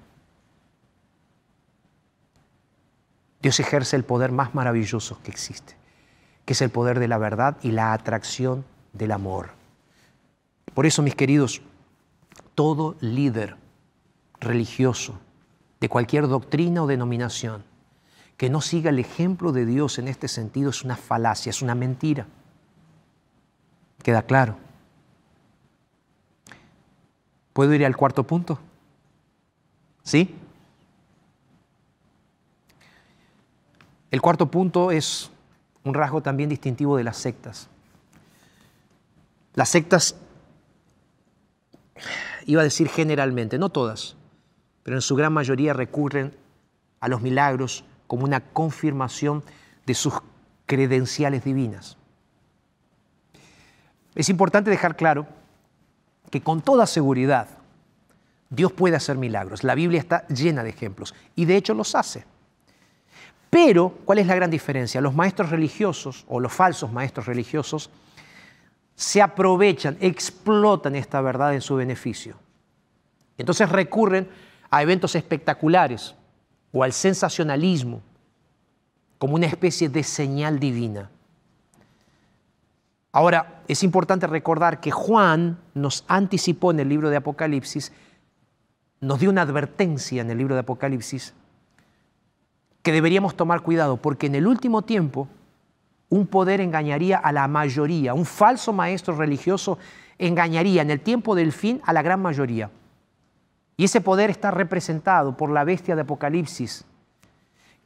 [3.41, 5.75] Dios ejerce el poder más maravilloso que existe,
[6.45, 8.63] que es el poder de la verdad y la atracción
[8.97, 9.51] del amor.
[10.73, 11.61] Por eso, mis queridos,
[12.55, 13.57] todo líder
[14.39, 15.19] religioso
[15.79, 17.63] de cualquier doctrina o denominación
[18.37, 21.75] que no siga el ejemplo de Dios en este sentido es una falacia, es una
[21.75, 22.27] mentira.
[24.03, 24.57] ¿Queda claro?
[27.53, 28.59] ¿Puedo ir al cuarto punto?
[30.03, 30.35] ¿Sí?
[34.11, 35.31] El cuarto punto es
[35.83, 37.69] un rasgo también distintivo de las sectas.
[39.55, 40.15] Las sectas,
[42.45, 44.15] iba a decir generalmente, no todas,
[44.83, 46.35] pero en su gran mayoría recurren
[46.99, 49.43] a los milagros como una confirmación
[49.85, 50.13] de sus
[50.65, 51.97] credenciales divinas.
[54.13, 55.25] Es importante dejar claro
[56.29, 57.47] que con toda seguridad
[58.49, 59.63] Dios puede hacer milagros.
[59.63, 62.25] La Biblia está llena de ejemplos y de hecho los hace.
[63.49, 64.99] Pero, ¿cuál es la gran diferencia?
[64.99, 67.89] Los maestros religiosos o los falsos maestros religiosos
[68.95, 72.35] se aprovechan, explotan esta verdad en su beneficio.
[73.37, 74.29] Entonces recurren
[74.69, 76.15] a eventos espectaculares
[76.71, 78.01] o al sensacionalismo
[79.17, 81.09] como una especie de señal divina.
[83.11, 87.93] Ahora, es importante recordar que Juan nos anticipó en el libro de Apocalipsis,
[88.99, 91.33] nos dio una advertencia en el libro de Apocalipsis,
[92.81, 95.29] que deberíamos tomar cuidado, porque en el último tiempo
[96.09, 99.77] un poder engañaría a la mayoría, un falso maestro religioso
[100.17, 102.69] engañaría en el tiempo del fin a la gran mayoría.
[103.77, 106.85] Y ese poder está representado por la bestia de Apocalipsis,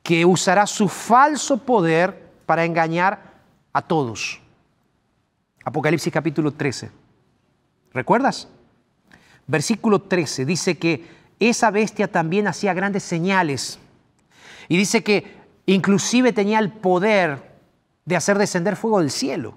[0.04, 3.20] que usará su falso poder para engañar
[3.74, 4.40] a todos.
[5.66, 6.92] Apocalipsis capítulo 13.
[7.94, 8.48] ¿Recuerdas?
[9.48, 11.08] Versículo 13 dice que
[11.40, 13.80] esa bestia también hacía grandes señales
[14.68, 17.49] y dice que inclusive tenía el poder
[18.10, 19.54] de hacer descender fuego del cielo.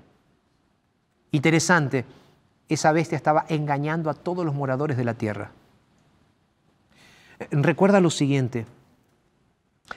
[1.30, 2.04] Interesante,
[2.68, 5.52] esa bestia estaba engañando a todos los moradores de la tierra.
[7.50, 8.66] Recuerda lo siguiente,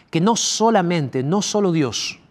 [0.10, 2.22] que no solamente, no solo Dios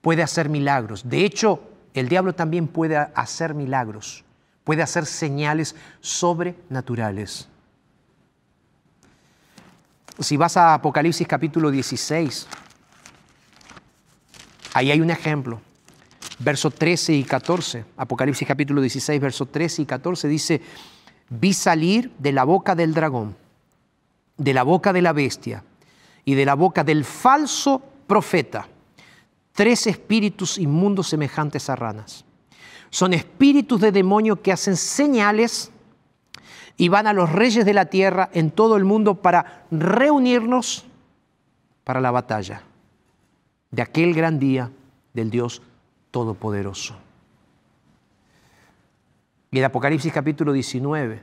[0.00, 1.62] puede hacer milagros, de hecho,
[1.94, 4.24] el diablo también puede hacer milagros,
[4.64, 7.48] puede hacer señales sobrenaturales.
[10.18, 12.48] Si vas a Apocalipsis capítulo 16,
[14.74, 15.60] ahí hay un ejemplo.
[16.38, 20.60] Verso 13 y 14, Apocalipsis capítulo 16, verso 13 y 14 dice,
[21.28, 23.36] vi salir de la boca del dragón,
[24.36, 25.62] de la boca de la bestia
[26.24, 28.68] y de la boca del falso profeta
[29.52, 32.24] tres espíritus inmundos semejantes a ranas.
[32.90, 35.70] Son espíritus de demonio que hacen señales
[36.76, 40.84] y van a los reyes de la tierra en todo el mundo para reunirnos
[41.84, 42.62] para la batalla
[43.72, 44.70] de aquel gran día
[45.14, 45.62] del Dios
[46.10, 46.94] Todopoderoso.
[49.50, 51.22] Y en Apocalipsis capítulo 19,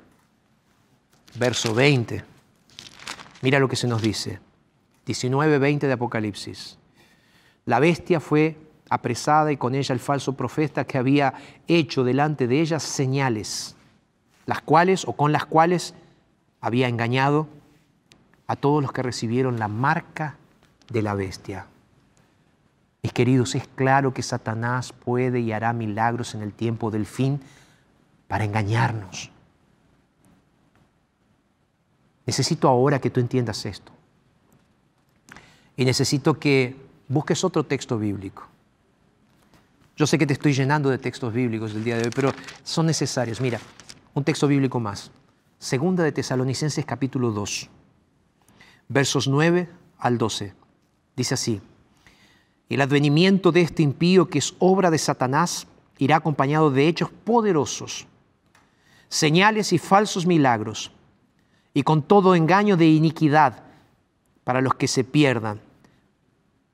[1.36, 2.24] verso 20,
[3.44, 4.40] mira lo que se nos dice.
[5.06, 6.78] 19, 20 de Apocalipsis.
[7.66, 8.58] La bestia fue
[8.90, 11.36] apresada y con ella el falso profeta que había
[11.68, 13.76] hecho delante de ella señales,
[14.48, 15.94] las cuales o con las cuales
[16.62, 17.48] había engañado
[18.48, 20.38] a todos los que recibieron la marca
[20.90, 21.68] de la bestia.
[23.02, 27.40] Mis queridos, es claro que Satanás puede y hará milagros en el tiempo del fin
[28.28, 29.32] para engañarnos.
[32.26, 33.92] Necesito ahora que tú entiendas esto.
[35.78, 36.76] Y necesito que
[37.08, 38.46] busques otro texto bíblico.
[39.96, 42.32] Yo sé que te estoy llenando de textos bíblicos el día de hoy, pero
[42.64, 43.42] son necesarios.
[43.42, 43.60] Mira,
[44.14, 45.12] un texto bíblico más.
[45.58, 47.70] Segunda de Tesalonicenses capítulo 2,
[48.88, 50.54] versos 9 al 12.
[51.18, 51.62] Dice así,
[52.76, 55.68] el advenimiento de este impío que es obra de Satanás
[55.98, 58.08] irá acompañado de hechos poderosos,
[59.10, 60.92] señales y falsos milagros,
[61.74, 63.64] y con todo engaño de iniquidad
[64.44, 65.62] para los que se pierdan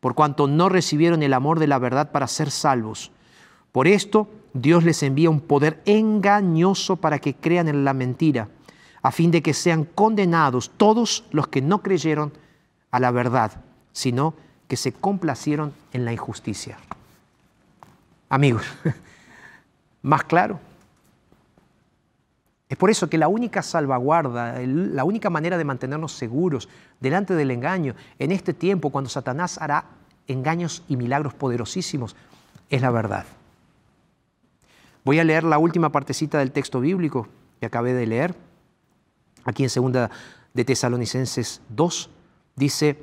[0.05, 3.11] por cuanto no recibieron el amor de la verdad para ser salvos.
[3.71, 8.49] Por esto Dios les envía un poder engañoso para que crean en la mentira,
[9.01, 12.33] a fin de que sean condenados todos los que no creyeron
[12.91, 14.35] a la verdad, sino
[14.67, 16.77] que se complacieron en la injusticia.
[18.29, 18.65] Amigos,
[20.01, 20.59] más claro.
[22.67, 26.67] Es por eso que la única salvaguarda, la única manera de mantenernos seguros
[26.99, 29.85] delante del engaño en este tiempo, cuando Satanás hará
[30.27, 32.15] engaños y milagros poderosísimos,
[32.69, 33.25] es la verdad.
[35.03, 37.27] Voy a leer la última partecita del texto bíblico
[37.59, 38.35] que acabé de leer,
[39.43, 40.09] aquí en segunda
[40.55, 42.09] de Tesalonicenses 2,
[42.55, 42.97] dice,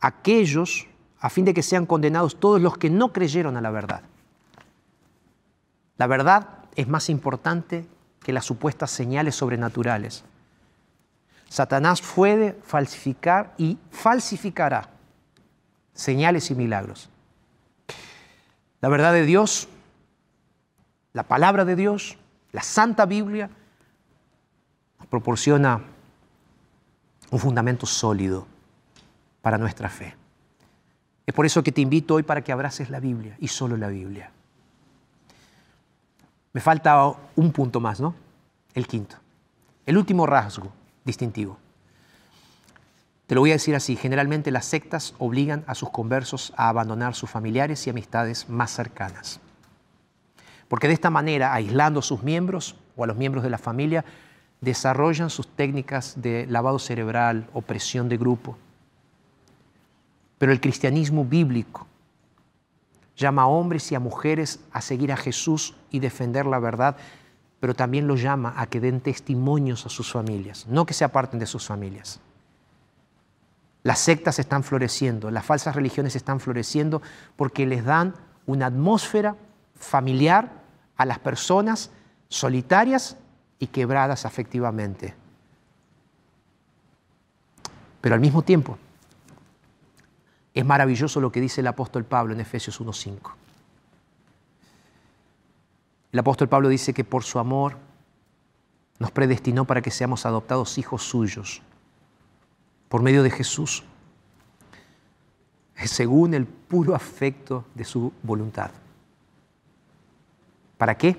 [0.00, 0.86] aquellos,
[1.20, 4.02] a fin de que sean condenados todos los que no creyeron a la verdad.
[5.96, 7.86] La verdad es más importante
[8.22, 10.24] que las supuestas señales sobrenaturales.
[11.48, 14.90] Satanás puede falsificar y falsificará
[15.94, 17.08] señales y milagros.
[18.80, 19.68] La verdad de Dios,
[21.12, 22.18] la palabra de Dios,
[22.52, 23.48] la Santa Biblia,
[25.08, 25.80] proporciona
[27.30, 28.46] un fundamento sólido
[29.46, 30.12] para nuestra fe.
[31.24, 33.86] Es por eso que te invito hoy para que abraces la Biblia y solo la
[33.86, 34.32] Biblia.
[36.52, 38.12] Me falta un punto más, ¿no?
[38.74, 39.14] El quinto.
[39.86, 40.72] El último rasgo
[41.04, 41.58] distintivo.
[43.28, 47.14] Te lo voy a decir así, generalmente las sectas obligan a sus conversos a abandonar
[47.14, 49.38] sus familiares y amistades más cercanas.
[50.66, 54.04] Porque de esta manera, aislando a sus miembros o a los miembros de la familia,
[54.60, 58.58] desarrollan sus técnicas de lavado cerebral o presión de grupo.
[60.38, 61.86] Pero el cristianismo bíblico
[63.16, 66.96] llama a hombres y a mujeres a seguir a Jesús y defender la verdad,
[67.60, 71.40] pero también los llama a que den testimonios a sus familias, no que se aparten
[71.40, 72.20] de sus familias.
[73.82, 77.00] Las sectas están floreciendo, las falsas religiones están floreciendo
[77.36, 78.14] porque les dan
[78.44, 79.36] una atmósfera
[79.74, 80.50] familiar
[80.96, 81.90] a las personas
[82.28, 83.16] solitarias
[83.58, 85.14] y quebradas afectivamente.
[88.00, 88.78] Pero al mismo tiempo,
[90.60, 93.32] es maravilloso lo que dice el apóstol Pablo en Efesios 1.5.
[96.12, 97.76] El apóstol Pablo dice que por su amor
[98.98, 101.62] nos predestinó para que seamos adoptados hijos suyos
[102.88, 103.84] por medio de Jesús.
[105.84, 108.70] según el puro afecto de su voluntad.
[110.78, 111.16] ¿Para qué?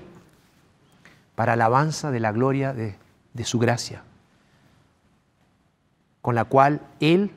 [1.36, 2.96] Para alabanza de la gloria de,
[3.34, 4.04] de su gracia,
[6.22, 7.32] con la cual Él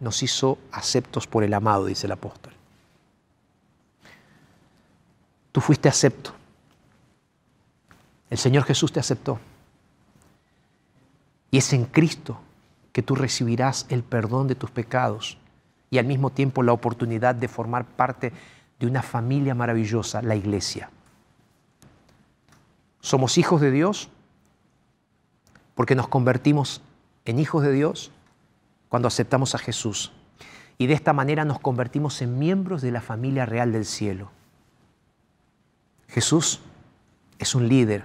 [0.00, 2.52] nos hizo aceptos por el amado, dice el apóstol.
[5.52, 6.32] Tú fuiste acepto.
[8.28, 9.38] El Señor Jesús te aceptó.
[11.50, 12.38] Y es en Cristo
[12.92, 15.38] que tú recibirás el perdón de tus pecados
[15.90, 18.32] y al mismo tiempo la oportunidad de formar parte
[18.78, 20.90] de una familia maravillosa, la iglesia.
[23.00, 24.10] Somos hijos de Dios
[25.74, 26.82] porque nos convertimos
[27.24, 28.10] en hijos de Dios
[28.88, 30.12] cuando aceptamos a Jesús.
[30.78, 34.30] Y de esta manera nos convertimos en miembros de la familia real del cielo.
[36.08, 36.60] Jesús
[37.38, 38.04] es un líder,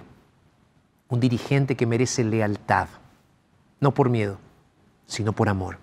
[1.08, 2.88] un dirigente que merece lealtad,
[3.80, 4.38] no por miedo,
[5.06, 5.78] sino por amor.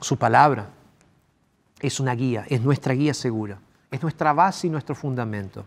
[0.00, 0.70] Su palabra
[1.80, 3.60] es una guía, es nuestra guía segura,
[3.90, 5.64] es nuestra base y nuestro fundamento.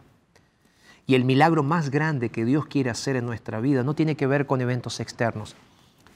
[1.05, 4.27] Y el milagro más grande que Dios quiere hacer en nuestra vida no tiene que
[4.27, 5.55] ver con eventos externos,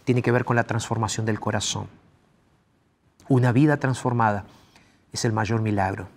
[0.06, 1.90] tiene que ver con la transformación del corazón.
[3.28, 4.46] Una vida transformada
[5.12, 6.08] es el mayor milagro.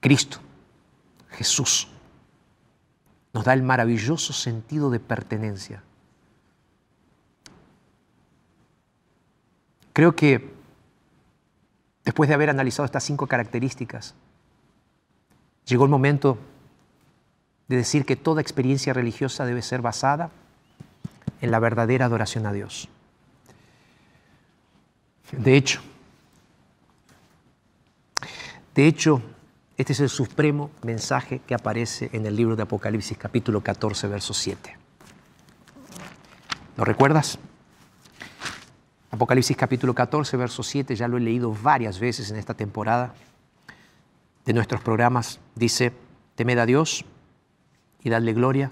[0.00, 0.38] Cristo,
[1.30, 1.88] Jesús,
[3.32, 5.82] nos da el maravilloso sentido de pertenencia.
[9.92, 10.52] Creo que
[12.04, 14.14] después de haber analizado estas cinco características,
[15.66, 16.38] llegó el momento
[17.68, 20.30] de decir que toda experiencia religiosa debe ser basada
[21.42, 22.88] en la verdadera adoración a Dios.
[25.32, 25.82] De hecho,
[28.74, 29.20] de hecho,
[29.76, 34.32] este es el supremo mensaje que aparece en el libro de Apocalipsis capítulo 14, verso
[34.32, 34.78] 7.
[36.76, 37.38] ¿Lo recuerdas?
[39.10, 43.14] Apocalipsis capítulo 14, verso 7, ya lo he leído varias veces en esta temporada
[44.46, 45.38] de nuestros programas.
[45.54, 45.92] Dice,
[46.34, 47.04] temed a Dios
[48.02, 48.70] y dadle gloria,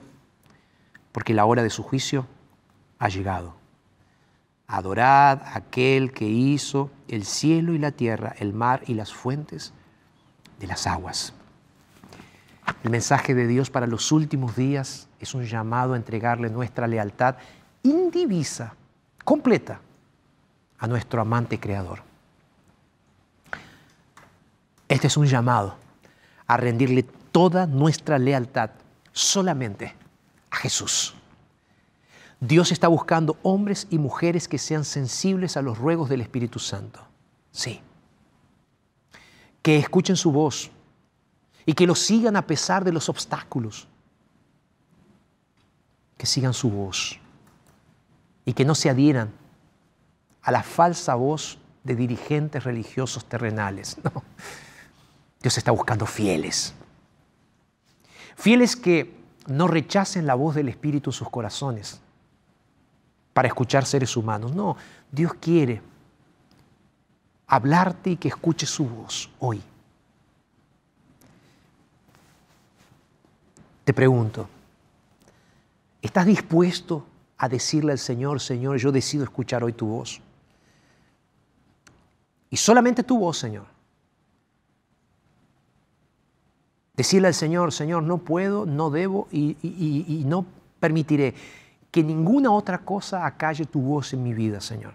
[1.12, 2.26] porque la hora de su juicio
[3.00, 3.54] ha llegado.
[4.68, 9.72] Adorad a aquel que hizo el cielo y la tierra, el mar y las fuentes
[10.60, 11.32] de las aguas.
[12.84, 17.36] El mensaje de Dios para los últimos días es un llamado a entregarle nuestra lealtad
[17.82, 18.74] indivisa,
[19.24, 19.80] completa,
[20.78, 22.02] a nuestro amante creador.
[24.88, 25.76] Este es un llamado
[26.46, 28.70] a rendirle toda nuestra lealtad
[29.12, 29.94] solamente
[30.50, 31.14] a Jesús.
[32.40, 37.00] Dios está buscando hombres y mujeres que sean sensibles a los ruegos del Espíritu Santo.
[37.52, 37.82] Sí.
[39.60, 40.70] Que escuchen su voz
[41.66, 43.86] y que lo sigan a pesar de los obstáculos.
[46.16, 47.18] Que sigan su voz
[48.46, 49.32] y que no se adhieran
[50.40, 53.96] a la falsa voz de dirigentes religiosos terrenales.
[54.14, 54.24] No.
[55.42, 56.74] Dios está buscando fieles.
[58.36, 59.16] Fieles que
[59.46, 62.02] no rechacen la voz del Espíritu en sus corazones
[63.32, 64.54] para escuchar seres humanos.
[64.54, 64.76] No,
[65.10, 65.80] Dios quiere
[67.46, 69.62] hablarte y que escuches su voz hoy.
[73.84, 74.48] Te pregunto,
[76.00, 77.04] ¿estás dispuesto
[77.38, 80.20] a decirle al Señor, Señor, yo decido escuchar hoy tu voz?
[82.50, 83.66] Y solamente tu voz, Señor.
[86.94, 90.44] Decirle al Señor, Señor, no puedo, no debo y no
[90.78, 91.34] permitiré
[91.90, 94.94] que ninguna otra cosa acalle tu voz en mi vida, Señor.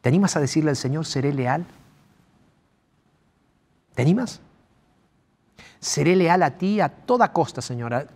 [0.00, 1.64] ¿Te animas a decirle al Señor, seré leal?
[3.94, 4.40] ¿Te animas?
[5.80, 8.08] Seré leal a ti a toda costa, Señor,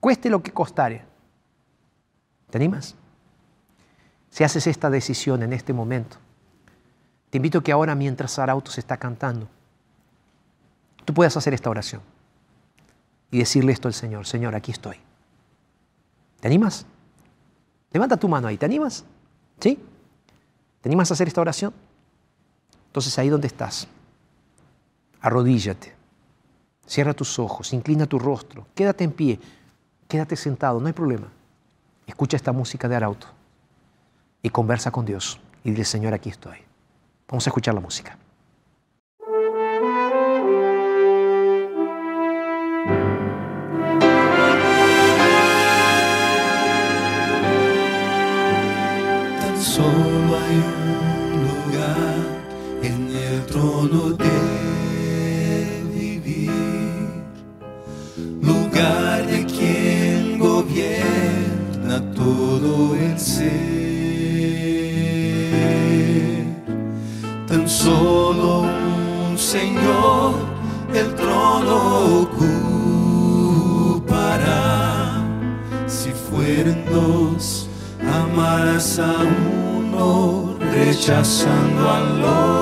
[0.00, 1.04] cueste lo que costare.
[2.50, 2.94] ¿Te animas?
[4.30, 6.18] Si haces esta decisión en este momento,
[7.30, 9.48] te invito a que ahora, mientras Arautos está cantando,
[11.04, 12.02] tú puedas hacer esta oración
[13.30, 15.05] y decirle esto al Señor, Señor, aquí estoy.
[16.40, 16.86] ¿Te animas?
[17.92, 19.04] Levanta tu mano ahí, ¿te animas?
[19.60, 19.78] ¿Sí?
[20.80, 21.72] ¿Te animas a hacer esta oración?
[22.88, 23.88] Entonces ahí donde estás,
[25.20, 25.94] arrodíllate,
[26.86, 29.40] cierra tus ojos, inclina tu rostro, quédate en pie,
[30.08, 31.28] quédate sentado, no hay problema.
[32.06, 33.26] Escucha esta música de Arauto
[34.42, 36.58] y conversa con Dios y dile, Señor, aquí estoy.
[37.28, 38.16] Vamos a escuchar la música.
[49.76, 49.88] Solo
[50.38, 50.56] hay
[51.34, 52.14] un lugar
[52.82, 54.25] en el trono de
[81.06, 82.55] rechazando al Lord.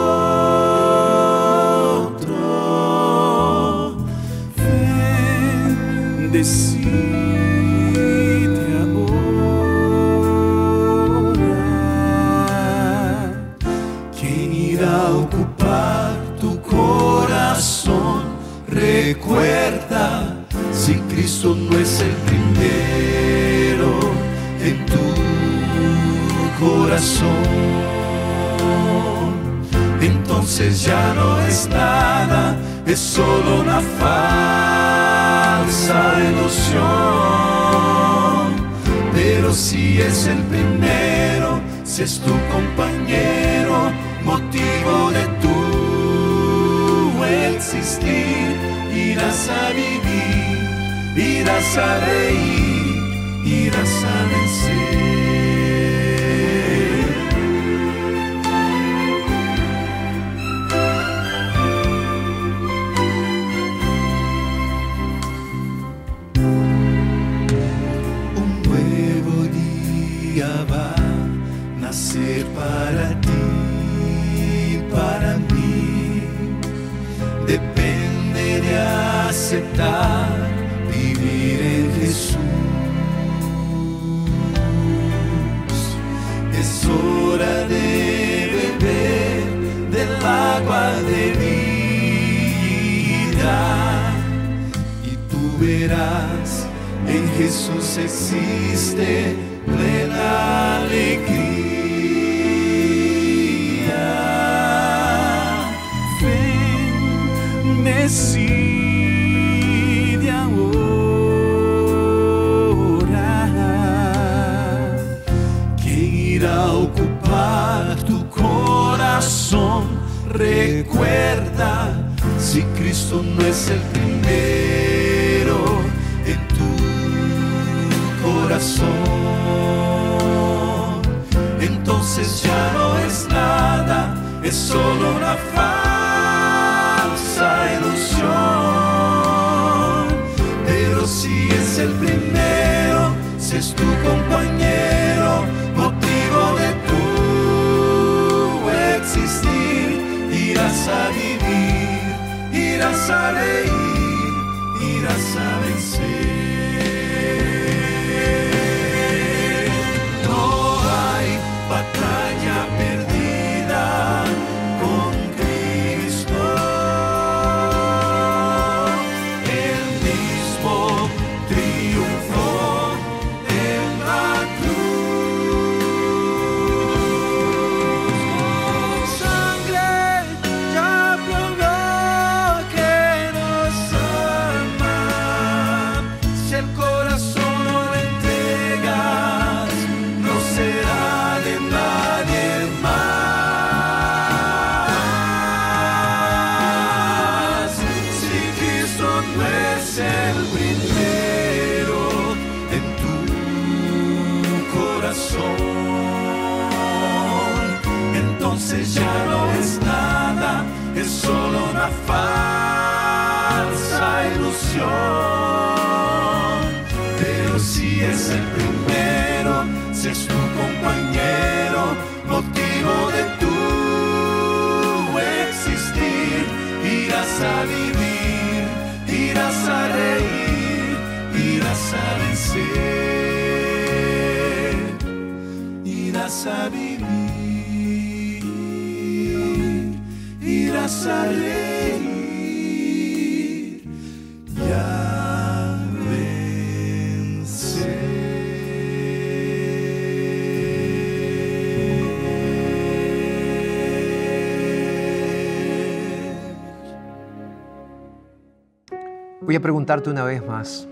[259.55, 260.89] Voy a preguntarte una vez más.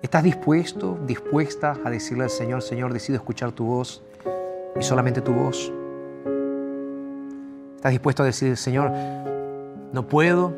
[0.00, 4.02] ¿Estás dispuesto, dispuesta a decirle al Señor, Señor, decido escuchar tu voz
[4.74, 5.70] y solamente tu voz?
[7.76, 8.90] ¿Estás dispuesto a decir, Señor,
[9.92, 10.54] no puedo,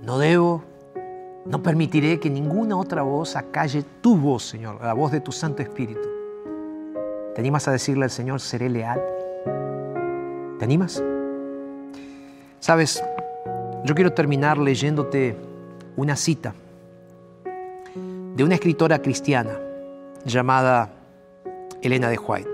[0.00, 0.62] no debo,
[1.44, 5.60] no permitiré que ninguna otra voz acalle tu voz, Señor, la voz de tu Santo
[5.60, 6.08] Espíritu?
[7.34, 9.02] ¿Te animas a decirle al Señor, seré leal?
[10.60, 11.02] ¿Te animas?
[12.60, 13.02] Sabes,
[13.82, 15.47] yo quiero terminar leyéndote
[15.98, 16.54] una cita
[18.36, 19.58] de una escritora cristiana
[20.24, 20.92] llamada
[21.82, 22.48] Elena de White.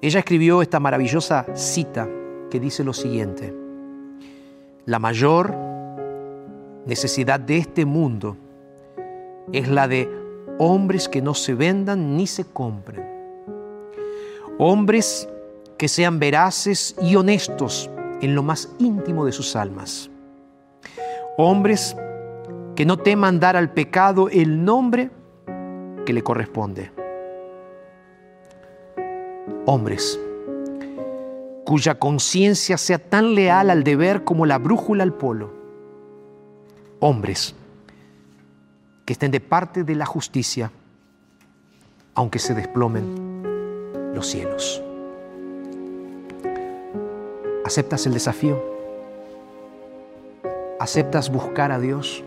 [0.00, 2.08] Ella escribió esta maravillosa cita
[2.50, 3.52] que dice lo siguiente,
[4.86, 5.56] la mayor
[6.86, 8.36] necesidad de este mundo
[9.52, 10.08] es la de
[10.60, 13.04] hombres que no se vendan ni se compren,
[14.56, 15.28] hombres
[15.76, 17.90] que sean veraces y honestos
[18.20, 20.09] en lo más íntimo de sus almas,
[21.42, 21.96] hombres
[22.76, 25.10] que no teman dar al pecado el nombre
[26.06, 26.92] que le corresponde
[29.66, 30.18] hombres
[31.64, 35.52] cuya conciencia sea tan leal al deber como la brújula al polo.
[36.98, 37.54] Hombres
[39.04, 40.72] que estén de parte de la justicia,
[42.14, 44.82] aunque se desplomen los cielos.
[47.64, 48.69] ¿Aceptas el desafío?
[50.80, 52.24] ¿Aceptas buscar a Dios?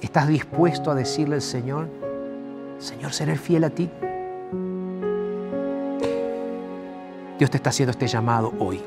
[0.00, 1.88] ¿Estás dispuesto a decirle al Señor,
[2.78, 3.90] Señor, seré fiel a ti?
[7.40, 8.80] Dios te está haciendo este llamado hoy.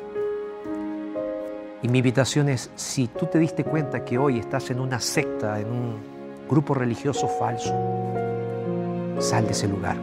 [1.82, 5.60] Y mi invitación es, si tú te diste cuenta que hoy estás en una secta,
[5.60, 5.98] en un
[6.50, 7.76] grupo religioso falso,
[9.20, 9.98] sal de ese lugar.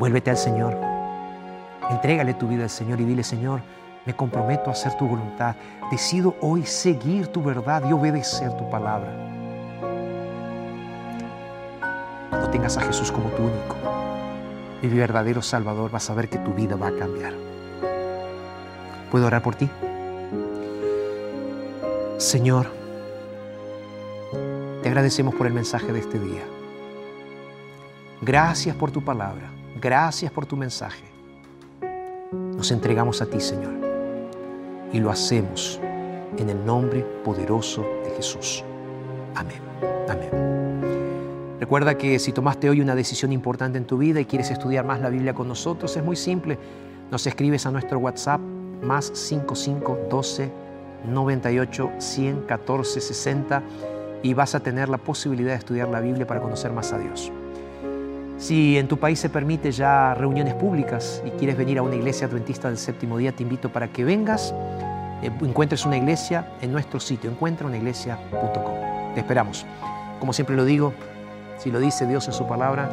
[0.00, 0.76] Vuélvete al Señor.
[1.88, 3.60] Entrégale tu vida al Señor y dile, Señor,
[4.08, 5.54] me comprometo a hacer tu voluntad.
[5.90, 9.12] Decido hoy seguir tu verdad y obedecer tu palabra.
[12.30, 13.76] Cuando tengas a Jesús como tu único,
[14.80, 17.34] mi verdadero Salvador, vas a ver que tu vida va a cambiar.
[19.10, 19.68] ¿Puedo orar por ti?
[22.16, 22.66] Señor,
[24.82, 26.44] te agradecemos por el mensaje de este día.
[28.22, 29.50] Gracias por tu palabra.
[29.78, 31.04] Gracias por tu mensaje.
[32.32, 33.87] Nos entregamos a ti, Señor.
[34.92, 35.80] Y lo hacemos
[36.38, 38.64] en el nombre poderoso de Jesús.
[39.34, 39.60] Amén.
[40.08, 40.30] Amén.
[41.60, 45.00] Recuerda que si tomaste hoy una decisión importante en tu vida y quieres estudiar más
[45.00, 46.58] la Biblia con nosotros, es muy simple.
[47.10, 48.40] Nos escribes a nuestro WhatsApp
[48.82, 50.50] más 55 12
[51.06, 53.62] 98 100 14 60
[54.22, 57.32] y vas a tener la posibilidad de estudiar la Biblia para conocer más a Dios.
[58.38, 62.28] Si en tu país se permite ya reuniones públicas y quieres venir a una iglesia
[62.28, 64.54] adventista del séptimo día, te invito para que vengas,
[65.22, 69.14] eh, encuentres una iglesia en nuestro sitio, encuentraunaiglesia.com.
[69.14, 69.66] Te esperamos.
[70.20, 70.94] Como siempre lo digo,
[71.58, 72.88] si lo dice Dios en su palabra,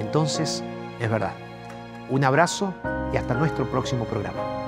[0.00, 0.64] entonces
[1.00, 1.32] es verdad.
[2.10, 2.74] Un abrazo
[3.12, 4.59] y hasta nuestro próximo programa.